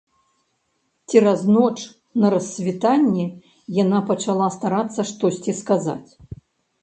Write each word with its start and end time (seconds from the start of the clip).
Цераз 1.11 1.41
ноч 1.53 1.75
на 2.23 2.31
рассвітанні 2.35 3.25
яна 3.81 3.99
пачала 4.09 4.47
старацца 4.57 5.01
штосьці 5.11 5.51
сказаць. 5.61 6.11